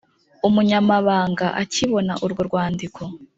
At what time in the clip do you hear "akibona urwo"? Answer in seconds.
1.61-2.41